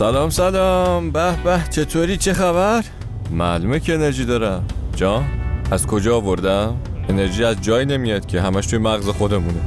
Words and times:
سلام 0.00 0.30
سلام. 0.30 1.10
به 1.10 1.36
به 1.44 1.60
چطوری؟ 1.70 2.16
چه 2.16 2.32
خبر؟ 2.32 2.84
معلومه 3.30 3.80
که 3.80 3.94
انرژی 3.94 4.24
دارم. 4.24 4.64
جان 4.96 5.24
از 5.70 5.86
کجا 5.86 6.16
آوردم؟ 6.16 6.76
انرژی 7.08 7.44
از 7.44 7.60
جای 7.60 7.84
نمیاد 7.84 8.26
که 8.26 8.40
همش 8.40 8.66
توی 8.66 8.78
مغز 8.78 9.08
خودمونه. 9.08 9.60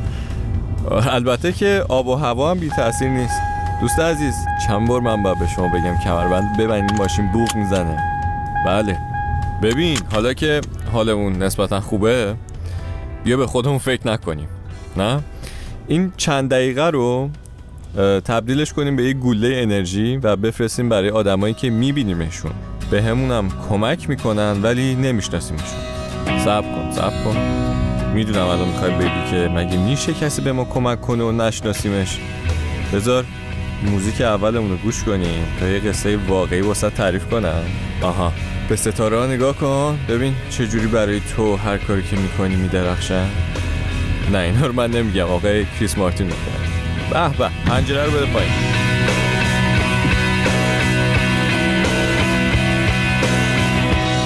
البته 0.92 1.52
که 1.52 1.86
آب 1.90 2.08
و 2.08 2.16
هوا 2.16 2.52
هم 2.52 2.60
بی 2.60 2.70
تاثیر 2.70 3.10
نیست. 3.10 3.42
دوست 3.82 4.00
عزیز 4.00 4.34
چند 4.68 4.88
بار 4.88 5.02
من 5.02 5.24
باید 5.24 5.40
به 5.40 5.48
شما 5.48 5.68
بگم 5.68 5.98
کمربند 6.04 6.58
ببینید 6.58 7.02
ماشین 7.02 7.32
بوق 7.32 7.56
می‌زنه. 7.56 7.98
بله. 8.66 8.98
ببین 9.64 9.98
حالا 10.14 10.34
که 10.34 10.62
حالمون 10.94 11.44
نسبتا 11.44 11.80
خوبه 11.80 12.36
بیا 13.24 13.38
به 13.38 13.48
خودمون 13.48 13.78
فکر 13.78 14.08
نکنیم. 14.08 14.48
نه؟ 14.98 15.20
این 15.88 16.14
چند 16.18 16.50
دقیقه 16.50 16.90
رو 16.90 17.30
تبدیلش 18.26 18.74
کنیم 18.74 18.96
به 18.96 19.04
یه 19.04 19.14
گوله 19.14 19.54
انرژی 19.56 20.18
و 20.18 20.36
بفرستیم 20.36 20.90
برای 20.90 21.10
آدمایی 21.10 21.54
که 21.54 21.70
میبینیمشون. 21.70 22.52
به 22.92 23.02
همونم 23.02 23.50
کمک 23.70 24.10
می‌کنن 24.10 24.62
ولی 24.62 24.96
نمیشناسیمشون. 24.96 25.80
صبر 26.46 26.68
کن 26.68 26.92
صبر 26.92 27.24
کن. 27.24 27.38
می‌دونم 28.14 28.46
الان 28.46 28.68
می‌خوای 28.68 28.92
بگی 28.92 29.32
که 29.32 29.50
مگه 29.56 29.78
میشه 29.78 30.14
کسی 30.14 30.42
به 30.42 30.52
ما 30.52 30.66
کمک 30.66 31.02
کنه 31.02 31.24
و 31.24 31.32
نشناسیمش. 31.32 32.20
بذار 32.94 33.26
موزیک 33.92 34.22
اولمون 34.22 34.70
رو 34.70 34.78
گوش 34.78 35.04
کنیم 35.04 35.46
تا 35.60 35.68
یه 35.68 35.80
قصه 35.80 36.18
واقعی 36.18 36.62
واسه 36.62 36.90
تعریف 36.90 37.26
کنم 37.26 37.64
آها. 38.02 38.34
به 38.70 38.76
ستاره 38.76 39.20
ها 39.20 39.26
نگاه 39.26 39.56
کن. 39.56 40.00
ببین 40.10 40.34
چه 40.50 40.68
جوری 40.68 40.88
برای 40.88 41.22
تو 41.36 41.56
هر 41.56 41.78
کاری 41.78 42.04
که 42.04 42.16
می‌کنی 42.16 42.56
میدرخشن. 42.56 43.26
نه 44.32 44.38
اینا 44.38 44.66
رو 44.66 44.74
من 44.74 44.92
نمیگم. 44.92 45.26
آقای 45.26 45.66
کریس 45.80 45.98
مارتین 45.98 46.28
می‌کنه 46.28 46.73
Bah 47.10 47.32
bah, 47.38 47.52
Angela 47.72 48.06
with 48.12 48.24
a. 48.24 48.48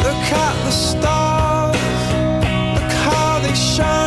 Look 0.04 0.32
at 0.32 0.56
the 0.66 0.72
stars, 0.72 1.78
look 2.76 2.92
how 3.04 3.40
they 3.40 3.54
shine. 3.54 4.07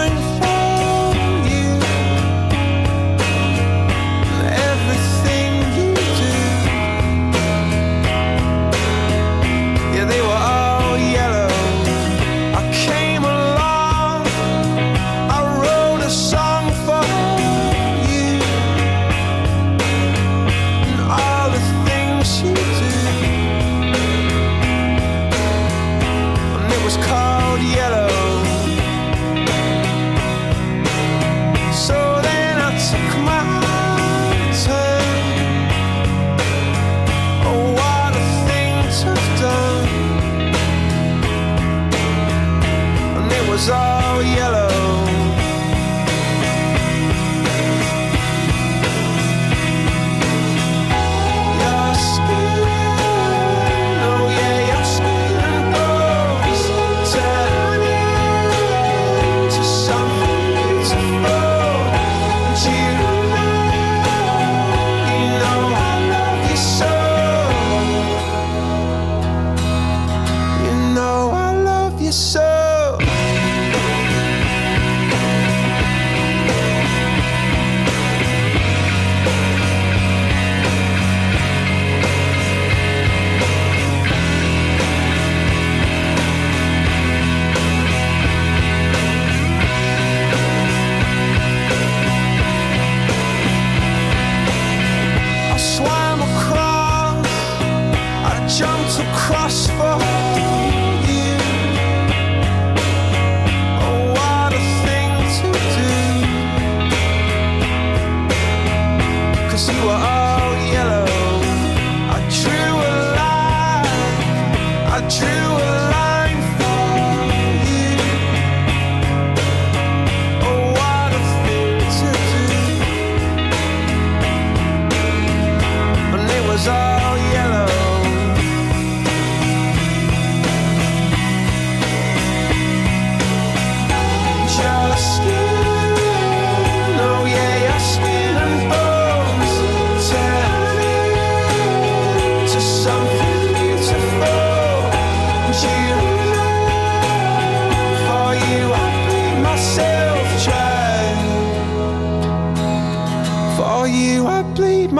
true 115.10 115.49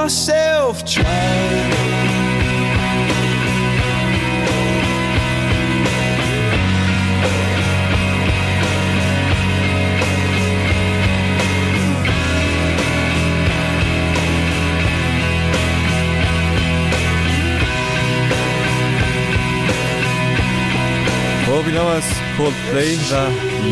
myself 0.01 0.83
dry. 0.85 1.05
خب 21.47 21.67
اینم 21.67 21.87
از 21.87 22.03
و 23.13 23.29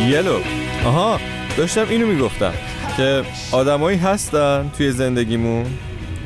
یلو 0.09 0.39
آها 0.85 1.21
داشتم 1.57 1.87
اینو 1.89 2.07
می‌گفتم 2.07 2.53
که 2.97 3.23
آدمایی 3.53 3.99
هستن 3.99 4.71
توی 4.77 4.93
زندگیمون 4.93 5.67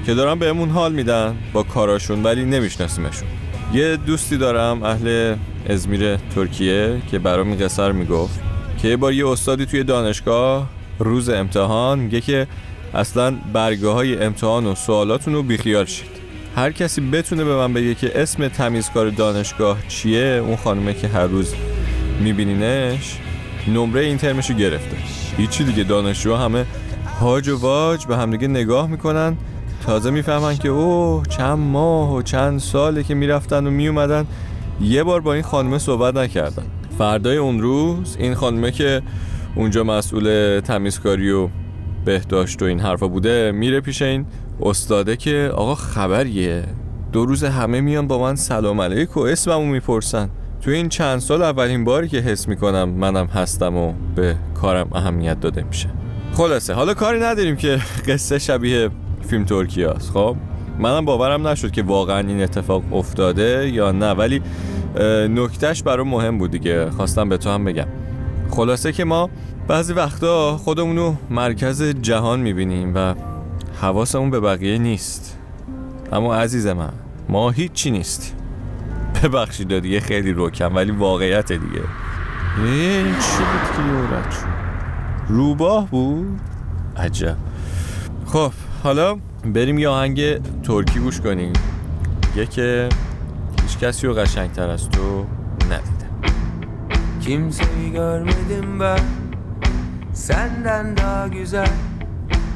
که 0.06 0.14
دارن 0.14 0.38
بهمون 0.38 0.68
حال 0.68 0.92
میدن 0.92 1.36
با 1.52 1.62
کاراشون 1.62 2.22
ولی 2.22 2.44
نمیشناسیمشون. 2.44 3.28
یه 3.74 3.96
دوستی 3.96 4.36
دارم 4.36 4.82
اهل 4.82 5.34
ازمیر 5.68 6.16
ترکیه 6.16 7.02
که 7.10 7.18
برام 7.18 7.56
رو 7.78 7.92
می‌گفت 7.92 8.40
که 8.82 8.88
یه 8.88 8.96
بار 8.96 9.12
یه 9.12 9.28
استادی 9.28 9.66
توی 9.66 9.84
دانشگاه 9.84 10.68
روز 10.98 11.28
امتحان 11.28 11.98
میگه 11.98 12.20
که 12.20 12.46
اصلا 12.94 13.34
برگه 13.52 13.88
های 13.88 14.22
امتحان 14.22 14.66
و 14.66 14.74
سوالاتون 14.74 15.34
رو 15.34 15.42
بیخیال 15.42 15.84
شید. 15.84 16.10
هر 16.56 16.72
کسی 16.72 17.00
بتونه 17.00 17.44
به 17.44 17.56
من 17.56 17.72
بگه 17.72 17.94
که 17.94 18.22
اسم 18.22 18.48
تمیزکار 18.48 19.10
دانشگاه 19.10 19.78
چیه 19.88 20.42
اون 20.46 20.56
خانومه 20.56 20.94
که 20.94 21.08
هر 21.08 21.26
روز 21.26 21.54
میبینینش 22.20 23.18
نمره 23.68 24.00
این 24.00 24.18
ترمشو 24.18 24.54
گرفته. 24.54 24.96
هیچی 25.36 25.64
دیگه 25.64 25.82
دانشجو 25.82 26.34
همه 26.34 26.66
هاج 27.20 27.48
و 27.48 27.58
واج 27.58 28.06
به 28.06 28.16
همدیگه 28.16 28.48
نگاه 28.48 28.86
می‌کنن. 28.86 29.36
تازه 29.86 30.10
می‌فهمن 30.10 30.56
که 30.56 30.68
اوه 30.68 31.26
چند 31.26 31.58
ماه 31.58 32.14
و 32.14 32.22
چند 32.22 32.60
ساله 32.60 33.02
که 33.02 33.14
می‌رفتن 33.14 33.66
و 33.66 33.70
میومدن 33.70 34.26
یه 34.80 35.04
بار 35.04 35.20
با 35.20 35.34
این 35.34 35.42
خانمه 35.42 35.78
صحبت 35.78 36.16
نکردن. 36.16 36.62
فردای 36.98 37.36
اون 37.36 37.60
روز 37.60 38.16
این 38.18 38.34
خانمه 38.34 38.70
که 38.70 39.02
اونجا 39.56 39.84
مسئول 39.84 40.60
تمیزکاری 40.60 41.30
و 41.30 41.48
بهداشت 42.04 42.62
و 42.62 42.64
این 42.64 42.80
حرفا 42.80 43.08
بوده 43.08 43.52
میره 43.52 43.80
پیش 43.80 44.02
این 44.02 44.26
استاده 44.62 45.16
که 45.16 45.50
آقا 45.54 45.74
خبریه. 45.74 46.64
دو 47.12 47.26
روز 47.26 47.44
همه 47.44 47.80
میان 47.80 48.06
با 48.06 48.18
من 48.18 48.36
سلام 48.36 48.80
علیک 48.80 49.16
و 49.16 49.20
اسممو 49.20 49.66
می‌پرسن. 49.66 50.30
تو 50.60 50.70
این 50.70 50.88
چند 50.88 51.18
سال 51.18 51.42
اولین 51.42 51.84
باری 51.84 52.08
که 52.08 52.18
حس 52.18 52.48
می‌کنم 52.48 52.88
منم 52.88 53.26
هستم 53.26 53.76
و 53.76 53.92
به 54.14 54.36
کارم 54.60 54.88
اهمیت 54.92 55.40
داده 55.40 55.62
میشه. 55.62 55.88
خلاصه 56.34 56.74
حالا 56.74 56.94
کاری 56.94 57.20
نداریم 57.20 57.56
که 57.56 57.78
قصه 58.08 58.38
شبیه 58.38 58.90
فیلم 59.22 59.44
ترکیه 59.44 59.88
است 59.88 60.10
خب 60.10 60.36
منم 60.78 61.04
باورم 61.04 61.48
نشد 61.48 61.70
که 61.70 61.82
واقعا 61.82 62.18
این 62.18 62.42
اتفاق 62.42 62.94
افتاده 62.94 63.70
یا 63.72 63.92
نه 63.92 64.10
ولی 64.10 64.42
نکتهش 65.28 65.82
برام 65.82 66.08
مهم 66.08 66.38
بود 66.38 66.50
دیگه. 66.50 66.90
خواستم 66.90 67.28
به 67.28 67.36
تو 67.36 67.50
هم 67.50 67.64
بگم. 67.64 67.86
خلاصه 68.50 68.92
که 68.92 69.04
ما 69.04 69.30
بعضی 69.68 69.92
وقتا 69.92 70.56
خودمونو 70.56 71.14
مرکز 71.30 71.82
جهان 71.82 72.40
می‌بینیم 72.40 72.92
و 72.94 73.14
حواسمون 73.80 74.30
به 74.30 74.40
بقیه 74.40 74.78
نیست. 74.78 75.38
اما 76.12 76.34
عزیز 76.34 76.66
من 76.66 76.92
ما 77.28 77.50
هیچی 77.50 77.90
نیستیم. 77.90 78.34
ببخشید 79.22 79.78
دیگه 79.78 80.00
خیلی 80.00 80.32
روکم 80.32 80.76
ولی 80.76 80.90
واقعیت 80.90 81.52
دیگه. 81.52 81.82
این 82.64 83.04
چی 83.04 83.38
بود 83.38 83.76
که 83.76 83.82
یه؟ 84.16 84.52
روباه 85.28 85.90
بود؟ 85.90 86.40
عجب. 86.96 87.36
خب 88.26 88.52
حالا 88.83 89.17
بریم 89.45 89.77
یه 89.77 89.89
آهنگ 89.89 90.37
ترکی 90.63 90.99
گوش 90.99 91.21
کنیم 91.21 91.53
یه 92.35 92.45
که 92.45 92.89
هیچ 93.61 93.77
کسی 93.77 94.07
رو 94.07 94.13
قشنگتر 94.13 94.69
از 94.69 94.89
تو 94.89 95.25
ندیده 95.65 96.07
Kimseyi 97.27 97.91
görmedim 97.91 98.79
ben 98.79 98.99
Senden 100.13 100.97
daha 100.97 101.27
güzel 101.27 101.73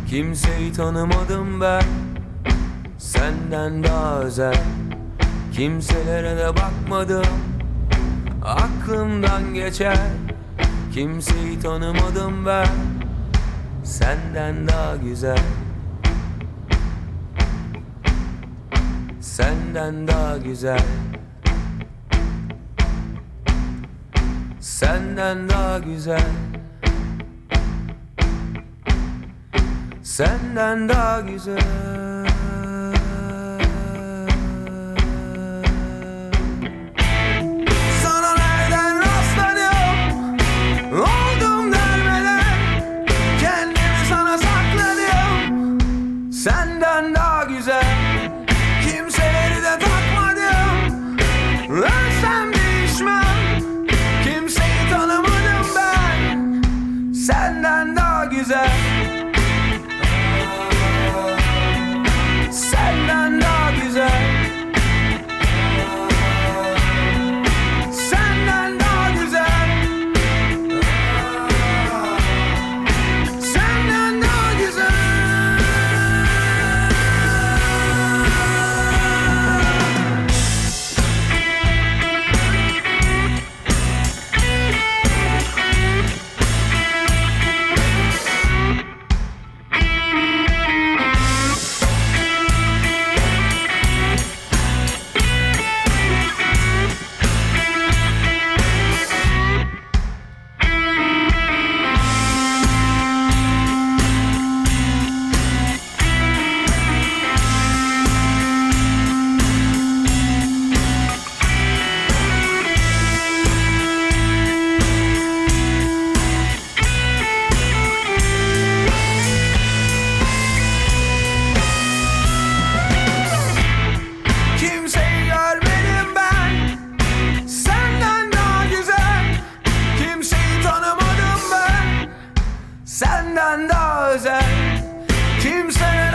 Kimseyi 0.10 0.72
tanımadım 0.74 1.62
ben 1.62 1.84
Senden 2.98 3.84
daha 3.84 4.20
özel 4.20 4.64
Kimselere 5.54 6.38
de 6.38 6.48
bakmadım 6.48 7.26
Aklımdan 8.46 9.54
geçer 9.54 9.98
Kimseyi 10.94 11.60
tanımadım 11.60 12.46
ben 12.46 12.68
Senden 13.84 14.68
daha 14.68 14.96
güzel 14.96 15.44
Senden 19.77 20.09
daha 20.09 20.39
güzel. 20.39 20.81
Senden 24.61 25.49
daha 25.49 25.79
güzel. 25.79 26.31
Senden 30.03 30.89
daha 30.89 31.21
güzel 31.21 32.16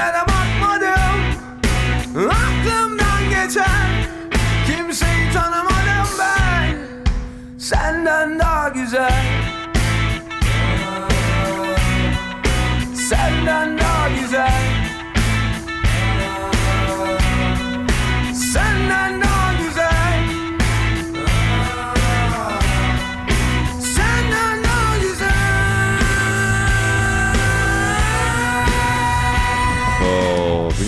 Gözlere 0.02 0.22
bakmadım. 0.22 1.22
Aklımdan 2.30 3.30
geçen 3.30 3.91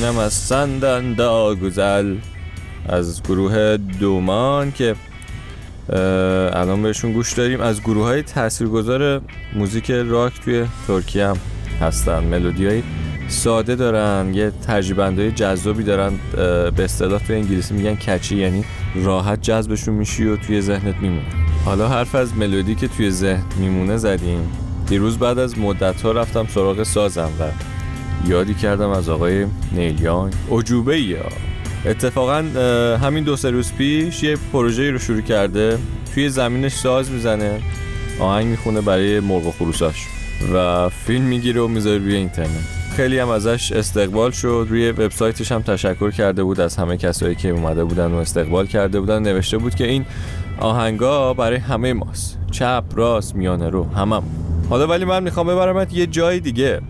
اینم 0.04 0.18
از 0.18 0.34
سندن 0.34 1.14
دا 1.14 1.56
گزل 1.56 2.16
از 2.90 3.24
گروه 3.24 3.78
دومان 3.78 4.72
که 4.72 4.96
الان 6.54 6.82
بهشون 6.84 7.14
گوش 7.14 7.34
داریم. 7.34 7.62
از 7.62 7.82
گروه 7.82 8.04
های 8.04 8.24
تاثیرگذار 8.24 9.22
موزیک 9.56 9.92
راک 9.92 10.34
توی 10.42 10.66
ترکیه 10.88 11.28
هم 11.28 11.38
هستن. 11.82 12.24
ملودی 12.24 12.68
های 12.68 12.84
ساده 13.28 13.76
دارن 13.76 14.34
یه 14.34 14.52
ترجیبندهای 14.68 15.32
جذابی 15.32 15.84
دارن. 15.84 16.14
به 16.76 16.84
اصطلاح 16.84 17.20
توی 17.20 17.36
انگلیسی 17.36 17.74
میگن 17.74 17.96
کچی 17.96 18.36
یعنی 18.36 18.66
راحت 18.96 19.42
جذبشون 19.42 19.94
میشی 19.94 20.26
و 20.26 20.38
توی 20.38 20.62
ذهنت 20.62 20.96
میمونه. 20.96 21.26
حالا 21.66 21.88
حرف 21.88 22.16
از 22.16 22.38
ملودی 22.38 22.76
که 22.76 22.88
توی 22.88 23.12
ذهن 23.12 23.44
میمونه 23.60 23.98
زدیم. 23.98 24.52
دیروز 24.88 25.18
بعد 25.18 25.40
از 25.40 25.60
مدت 25.60 26.02
ها 26.02 26.12
رفتم 26.12 26.48
سراغ 26.48 26.84
سازم 26.84 27.30
و 27.40 27.73
یادی 28.28 28.54
کردم 28.54 28.90
از 28.90 29.10
آقای 29.10 29.46
نیلیان 29.72 30.32
عجوبه 30.52 31.02
یا 31.02 31.26
اتفاقا 31.86 32.36
همین 33.02 33.24
دو 33.24 33.36
سه 33.36 33.50
روز 33.50 33.74
پیش 33.74 34.24
یه 34.24 34.38
پروژه 34.54 34.92
رو 34.92 35.00
شروع 35.00 35.22
کرده. 35.22 35.78
توی 36.14 36.30
زمینش 36.30 36.74
ساز 36.74 37.12
می‌زنه 37.12 37.60
آهنگ 38.20 38.48
می‌خونه 38.48 38.82
برای 38.82 39.20
مرغ 39.20 39.48
و 39.48 39.52
خروساش. 39.52 40.08
و 40.54 40.90
فیلم 40.90 41.26
می‌گیره 41.26 41.62
و 41.62 41.68
می‌ذاره 41.68 41.98
روی 41.98 42.16
اینترنت. 42.16 42.50
خیلی 42.96 43.20
هم 43.20 43.30
ازش 43.30 43.72
استقبال 43.72 44.32
شد. 44.32 44.68
روی 44.70 44.92
وبسایتش 44.92 45.52
هم 45.52 45.62
تشکر 45.62 46.12
کرده 46.12 46.44
بود 46.44 46.60
از 46.60 46.76
همه 46.76 46.98
کسایی 46.98 47.36
که 47.36 47.50
اومده 47.50 47.84
بودن 47.84 48.12
و 48.12 48.16
استقبال 48.16 48.68
کرده 48.68 49.00
بودن. 49.00 49.22
نوشته 49.22 49.58
بود 49.58 49.76
که 49.76 49.88
این 49.88 50.06
آهنگا 50.60 51.34
برای 51.34 51.58
همه 51.58 51.94
ماست. 51.94 52.38
چپ 52.52 52.84
راست 52.96 53.36
میانه 53.36 53.70
رو 53.70 53.84
همم 53.84 54.24
حالا 54.70 54.88
ولی 54.88 55.06
من 55.06 55.24
می‌خوام 55.24 55.48
ببرمت 55.48 55.94
یه 55.94 56.08
جای 56.08 56.40
دیگه. 56.40 56.82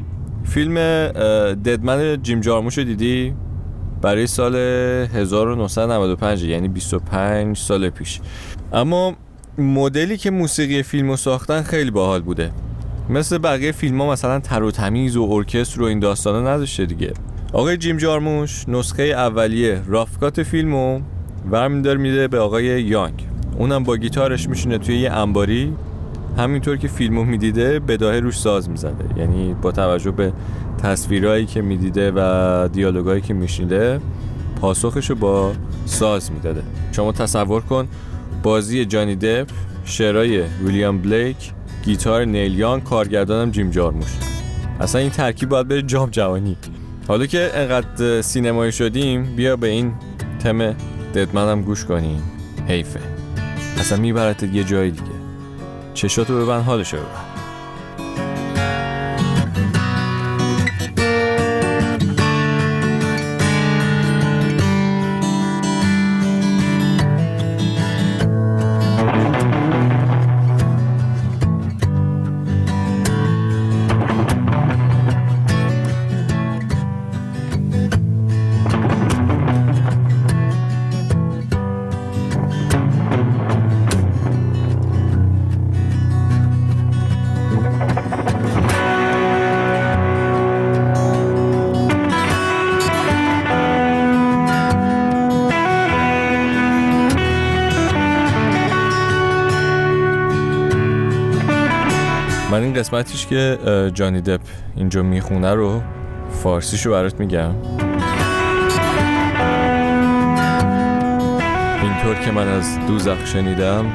فیلم 0.43 0.75
ددمن 1.53 2.21
جیم 2.21 2.39
جارموش 2.39 2.77
رو 2.77 2.83
دیدی؟ 2.83 3.33
برای 4.01 4.27
سال 4.27 4.55
1995 4.55 6.43
یعنی 6.43 6.67
25 6.67 7.57
سال 7.57 7.89
پیش. 7.89 8.21
اما 8.73 9.15
مدلی 9.57 10.17
که 10.17 10.31
موسیقی 10.31 10.83
فیلم 10.83 11.09
رو 11.09 11.15
ساختن 11.15 11.61
خیلی 11.61 11.91
باحال 11.91 12.21
بوده. 12.21 12.51
مثل 13.09 13.37
بقیه 13.37 13.71
فیلم 13.71 14.01
ها 14.01 14.11
مثلا 14.11 14.39
تر 14.39 14.63
و 14.63 14.71
تمیز 14.71 15.17
و 15.17 15.23
ارکستر 15.31 15.81
و 15.81 15.85
این 15.85 15.99
داستانا 15.99 16.53
نداشته 16.53 16.85
دیگه. 16.85 17.13
آقای 17.53 17.77
جیم 17.77 17.97
جارموش 17.97 18.69
نسخه 18.69 19.03
اولیه 19.03 19.81
رافکات 19.87 20.43
فیلمو 20.43 21.01
برمیدار 21.51 21.97
میده 21.97 22.27
به 22.27 22.39
آقای 22.39 22.83
یانگ. 22.83 23.27
اونم 23.57 23.83
با 23.83 23.97
گیتارش 23.97 24.49
میشینه 24.49 24.77
توی 24.77 24.99
یه 24.99 25.11
انباری. 25.11 25.73
همینطور 26.37 26.77
که 26.77 26.87
فیلمو 26.87 27.23
می‌دیده 27.23 27.79
بداهه 27.79 28.19
روش 28.19 28.37
ساز 28.37 28.69
می‌زده. 28.69 29.19
یعنی 29.19 29.55
با 29.61 29.71
توجه 29.71 30.11
به 30.11 30.33
تصویرهایی 30.83 31.45
که 31.45 31.61
می‌دیده 31.61 32.11
و 32.15 32.69
دیالوگایی 32.73 33.21
که 33.21 33.33
میشنیده 33.33 33.99
پاسخشو 34.61 35.15
با 35.15 35.53
ساز 35.85 36.31
می‌داده. 36.31 36.63
شما 36.91 37.11
تصور 37.11 37.61
کن 37.61 37.87
بازی 38.43 38.85
جانی 38.85 39.15
دپ 39.15 39.47
شعرهای 39.85 40.41
ویلیام 40.65 40.97
بلیک 40.97 41.51
گیتار 41.85 42.25
نیلیان 42.25 42.81
کارگردانم 42.81 43.51
جیم 43.51 43.69
جارموش. 43.69 44.17
اصلا 44.79 45.01
این 45.01 45.09
ترکیب 45.09 45.49
باید 45.49 45.67
بره 45.67 45.81
جام 45.81 46.09
جوانی 46.09 46.57
حالا 47.07 47.25
که 47.25 47.51
انقدر 47.53 48.21
سینمایی 48.21 48.71
شدیم 48.71 49.35
بیا 49.35 49.55
به 49.55 49.67
این 49.67 49.93
تم 50.39 50.75
ددمنم 51.15 51.61
گوش 51.61 51.85
کنیم. 51.85 52.23
حیفه. 52.67 52.99
اصلا 53.79 53.97
می‌برد 53.97 54.43
یه 54.43 54.63
جای 54.63 54.91
دیگه. 54.91 55.12
چشاتو 55.93 56.37
ببند 56.37 56.63
حالشو 56.63 56.97
ببند. 56.97 57.22
قسمتیش 102.93 103.27
که 103.27 103.57
جانی 103.93 104.21
دپ 104.21 104.41
اینجا 104.75 105.03
می‌خونه 105.03 105.53
رو 105.53 105.81
فارسیشو 106.29 106.91
برات 106.91 107.19
میگم. 107.19 107.51
اینطور 111.81 112.15
که 112.25 112.31
من 112.31 112.47
از 112.47 112.79
دوزخ 112.87 113.25
شنیدم 113.25 113.85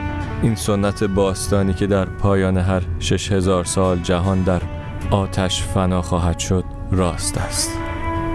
این 0.43 0.55
سنت 0.55 1.05
باستانی 1.05 1.75
که 1.75 1.87
در 1.87 2.05
پایان 2.05 2.57
هر 2.57 2.83
شش 2.99 3.33
هزار 3.33 3.64
سال 3.64 3.99
جهان 3.99 4.43
در 4.43 4.62
آتش 5.11 5.62
فنا 5.62 6.02
خواهد 6.02 6.38
شد 6.38 6.64
راست 6.90 7.38
است. 7.38 7.78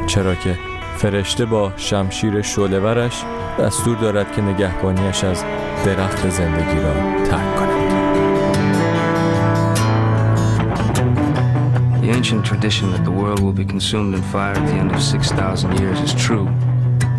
چرا 0.07 0.35
که 0.35 0.57
فرشته 0.97 1.45
با 1.45 1.71
شمشیر 1.77 2.41
شعله‌ورش 2.41 3.23
دستور 3.59 3.97
دارد 3.97 4.31
که 4.31 4.41
نگهبانیش 4.41 5.23
از 5.23 5.43
درخت 5.85 6.29
زندگی 6.29 6.81
را 6.81 6.93
ترک 7.25 7.55
کند. 7.55 7.72
The 12.03 12.09
ancient 12.09 12.45
tradition 12.45 12.91
that 12.91 13.05
the 13.05 13.11
world 13.11 13.39
will 13.39 13.53
be 13.53 13.63
consumed 13.63 14.13
in 14.13 14.21
fire 14.23 14.57
at 14.57 14.67
the 14.67 14.73
end 14.73 14.91
of 14.91 15.01
6,000 15.01 15.79
years 15.79 15.97
is 16.01 16.13
true, 16.13 16.49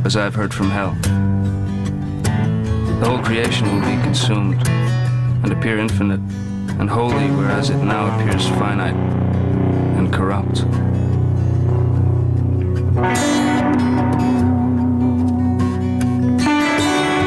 as 0.05 0.15
I've 0.15 0.35
heard 0.35 0.53
from 0.53 0.69
hell. 0.69 0.95
The 3.01 3.07
whole 3.07 3.25
creation 3.25 3.65
will 3.73 3.81
be 3.81 4.03
consumed 4.03 4.61
and 4.69 5.51
appear 5.51 5.79
infinite 5.79 6.21
and 6.79 6.91
holy, 6.91 7.31
whereas 7.31 7.71
it 7.71 7.79
now 7.79 8.15
appears 8.15 8.47
finite 8.47 8.95
and 9.97 10.13
corrupt. 10.13 10.57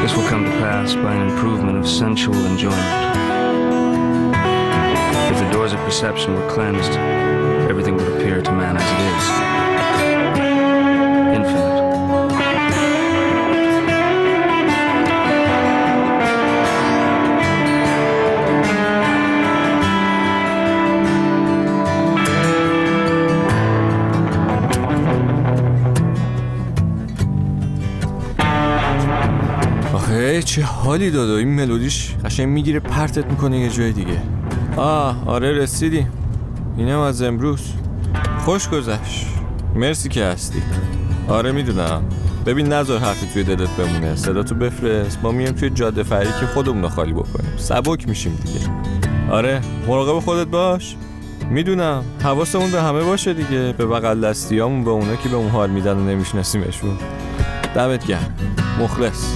This 0.02 0.16
will 0.16 0.28
come 0.28 0.44
to 0.44 0.50
pass 0.60 0.94
by 0.94 1.12
an 1.12 1.28
improvement 1.28 1.76
of 1.76 1.88
sensual 1.88 2.36
enjoyment. 2.36 2.78
If 5.32 5.40
the 5.40 5.50
doors 5.50 5.72
of 5.72 5.80
perception 5.80 6.34
were 6.34 6.48
cleansed, 6.48 6.96
everything 7.78 7.96
would 7.96 8.10
appear 8.16 8.42
to 8.42 8.52
man 8.60 8.76
as 8.76 8.88
it 8.94 9.00
is. 9.12 9.24
Infinite. 11.36 11.78
چه 30.44 30.62
حالی 30.62 31.10
داد 31.10 31.30
این 31.30 31.48
ملودیش 31.48 32.14
قشنگ 32.24 32.48
می‌گیره 32.48 32.80
پرتت 32.80 33.26
می‌کنه 33.26 33.58
یه 33.58 33.68
جای 33.68 33.92
دیگه. 33.92 34.22
آه 34.76 35.28
آره 35.28 35.52
رسیدی 35.52 36.06
اینم 36.78 36.98
از 36.98 37.22
امروز. 37.22 37.60
خوش 38.44 38.68
گذشت. 38.68 39.26
مرسی 39.74 40.08
که 40.08 40.24
هستی. 40.24 40.62
آره 41.28 41.52
می‌دونم. 41.52 42.02
ببین 42.46 42.72
نظر 42.72 42.98
حرفی 42.98 43.26
توی 43.32 43.44
دلت 43.44 43.70
بمونه. 43.70 44.16
صدا 44.16 44.42
تو 44.42 44.54
بفرست. 44.54 45.18
ما 45.22 45.30
میایم 45.30 45.54
توی 45.54 45.70
جاده 45.70 46.02
فری 46.02 46.28
که 46.40 46.46
خودمون 46.46 46.82
رو 46.82 46.88
خالی 46.88 47.12
بکنیم. 47.12 47.52
سبک 47.56 48.08
میشیم 48.08 48.38
دیگه. 48.44 48.60
آره 49.30 49.60
مراقب 49.86 50.20
خودت 50.20 50.46
باش. 50.46 50.96
می‌دونم. 51.50 52.04
حواسمون 52.22 52.70
به 52.70 52.82
همه 52.82 53.00
باشه 53.00 53.34
دیگه. 53.34 53.74
به 53.78 53.86
بغل 53.86 54.20
دستیامون 54.20 54.84
به 54.84 54.90
اونا 54.90 55.16
که 55.16 55.28
به 55.28 55.36
اون 55.36 55.48
حال 55.48 55.70
میدن 55.70 55.96
و 55.96 56.04
نمیشناسیمشون. 56.04 56.96
دمت 57.74 58.06
گرم. 58.06 58.34
مخلص. 58.80 59.32